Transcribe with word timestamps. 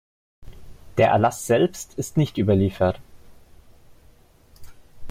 Der 0.97 1.09
Erlass 1.09 1.45
selbst 1.45 1.93
ist 1.93 2.17
nicht 2.17 2.39
überliefert. 2.39 2.99